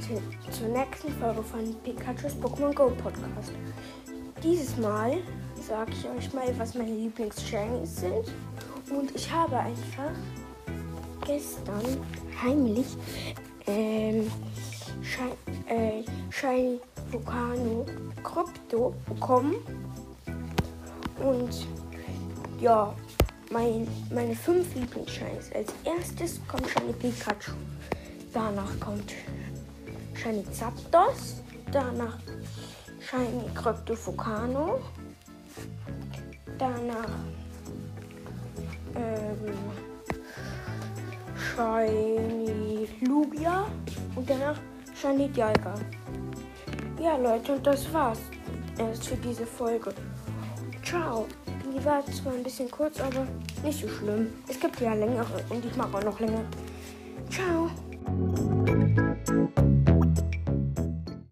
[0.00, 3.52] zur nächsten Folge von Pikachu's Pokémon Go Podcast.
[4.42, 5.18] Dieses Mal
[5.66, 8.32] sage ich euch mal, was meine Lieblings-Shinies sind.
[8.90, 10.12] Und ich habe einfach
[11.26, 11.82] gestern
[12.42, 12.86] heimlich
[13.66, 14.30] ähm,
[15.02, 15.22] Shi
[15.66, 17.84] äh, Shiny Vulcano
[18.22, 19.56] Krypto bekommen.
[21.18, 21.66] Und
[22.60, 22.94] ja,
[23.50, 25.52] mein, meine fünf Lieblings-Shinies.
[25.54, 27.52] Als erstes kommt Shiny Pikachu.
[28.32, 29.12] Danach kommt
[30.28, 31.40] Shiny Zapdos.
[31.72, 32.18] Danach
[33.00, 34.78] Shiny Kryptofocano.
[36.58, 37.08] Danach
[38.94, 39.54] ähm,
[41.54, 43.68] Shiny Lugia.
[44.16, 44.58] Und danach
[45.00, 45.74] Shiny Dialga.
[47.00, 48.20] Ja, Leute, und das war's
[48.78, 49.94] erst für diese Folge.
[50.84, 51.26] Ciao.
[51.64, 53.26] Die war zwar ein bisschen kurz, aber
[53.64, 54.30] nicht so schlimm.
[54.46, 56.44] Es gibt ja längere und ich mag auch noch länger.
[57.30, 57.57] Ciao.